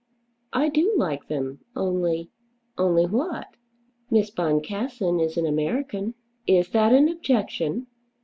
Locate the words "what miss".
3.05-4.31